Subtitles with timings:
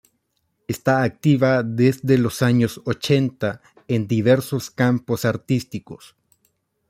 [0.67, 6.15] Está activa desde los años ochenta en diversos campos artísticos.